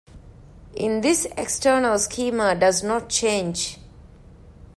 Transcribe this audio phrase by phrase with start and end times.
[0.73, 3.77] In this external schema does not change.